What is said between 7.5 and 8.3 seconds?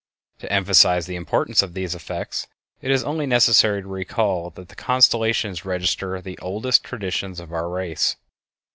our race.